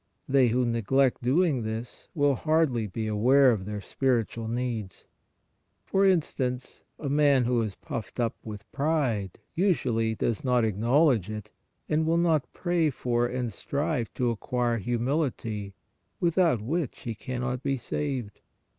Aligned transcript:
They 0.27 0.47
who 0.47 0.65
neglect 0.65 1.21
doing 1.21 1.61
this, 1.61 2.07
will 2.15 2.33
hardly 2.33 2.87
be 2.87 3.05
aware 3.05 3.51
of 3.51 3.65
their 3.65 3.81
special 3.81 4.47
needs. 4.47 5.05
For 5.85 6.07
instance, 6.07 6.81
a 6.97 7.07
man 7.07 7.45
who 7.45 7.61
is 7.61 7.75
puffed 7.75 8.19
up 8.19 8.35
with 8.43 8.71
pride 8.71 9.37
usually 9.53 10.15
does 10.15 10.43
not 10.43 10.65
acknowledge 10.65 11.29
it 11.29 11.51
and 11.87 12.07
will 12.07 12.17
not 12.17 12.51
pray 12.51 12.89
for 12.89 13.27
and 13.27 13.53
strive 13.53 14.11
to 14.15 14.31
acquire 14.31 14.79
humil 14.79 15.27
ity, 15.27 15.75
without 16.19 16.61
which 16.61 17.01
he 17.01 17.13
cannot 17.13 17.61
be 17.61 17.77
saved. 17.77 18.41